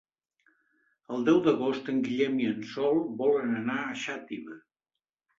El 1.15 1.25
deu 1.25 1.35
d'agost 1.47 1.91
en 1.93 1.99
Guillem 2.07 2.39
i 2.43 2.47
en 2.51 2.63
Sol 2.69 2.97
volen 3.19 3.53
anar 3.59 3.75
a 3.83 3.93
Xàtiva. 4.05 4.57